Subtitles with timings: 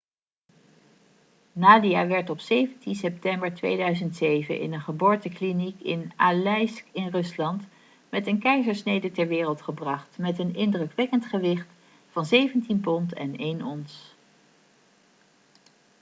[1.53, 7.63] nadia werd op 17 september 2007 in een geboortekliniek in aleisk in rusland
[8.09, 11.67] met een keizersnede ter wereld gebracht met een indrukwekkend gewicht
[12.09, 14.13] van 17 pond en 1 ons